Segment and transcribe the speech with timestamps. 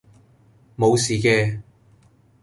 [0.77, 1.61] 無事嘅